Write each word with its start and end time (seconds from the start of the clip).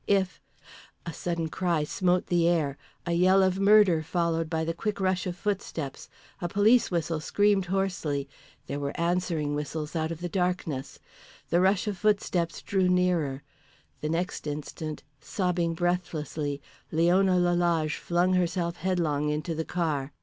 If 0.07 0.41
A 1.05 1.13
sudden 1.13 1.47
cry 1.49 1.83
smote 1.83 2.25
the 2.25 2.47
air, 2.47 2.75
a 3.05 3.11
yell 3.11 3.43
of 3.43 3.59
murder 3.59 4.01
followed 4.01 4.49
by 4.49 4.63
the 4.65 4.73
quick 4.73 4.99
rush 4.99 5.27
of 5.27 5.35
footsteps. 5.35 6.09
A 6.41 6.49
police 6.49 6.89
whistle 6.89 7.19
screamed 7.19 7.67
hoarsely, 7.67 8.27
there 8.65 8.79
were 8.79 8.99
answering 8.99 9.53
whistles 9.53 9.95
out 9.95 10.09
of 10.11 10.19
the 10.19 10.27
darkness. 10.27 10.97
The 11.49 11.61
rush 11.61 11.85
of 11.85 11.99
footsteps 11.99 12.63
drew 12.63 12.89
nearer. 12.89 13.43
The 13.99 14.09
next 14.09 14.47
instant, 14.47 15.03
sobbing 15.19 15.75
breathlessly, 15.75 16.63
Leona 16.91 17.37
Lalage 17.37 17.97
flung 17.97 18.33
herself 18.33 18.77
headlong 18.77 19.29
into 19.29 19.53
the 19.53 19.65
car. 19.65 20.13